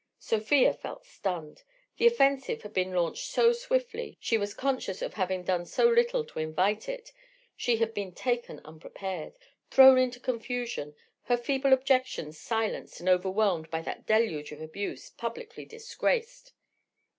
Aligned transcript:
Sofia 0.17 0.73
felt 0.73 1.05
stunned. 1.05 1.61
The 1.97 2.07
offensive 2.07 2.63
had 2.63 2.73
been 2.73 2.91
launched 2.91 3.25
so 3.29 3.53
swiftly, 3.53 4.17
she 4.19 4.35
was 4.35 4.55
conscious 4.55 4.99
of 5.03 5.13
having 5.13 5.43
done 5.43 5.63
so 5.67 5.87
little 5.87 6.25
to 6.25 6.39
invite 6.39 6.89
it, 6.89 7.13
she 7.55 7.77
had 7.77 7.93
been 7.93 8.11
taken 8.11 8.61
unprepared, 8.65 9.37
thrown 9.69 9.99
into 9.99 10.19
confusion, 10.19 10.95
her 11.25 11.37
feeble 11.37 11.71
objections 11.71 12.39
silenced 12.39 12.99
and 12.99 13.09
overwhelmed 13.09 13.69
by 13.69 13.83
that 13.83 14.07
deluge 14.07 14.51
of 14.51 14.59
abuse, 14.59 15.11
publicly 15.11 15.65
disgraced.... 15.65 16.53